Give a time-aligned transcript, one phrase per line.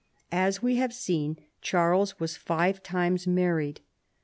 [0.33, 3.81] As we have seen, Charles was five times married.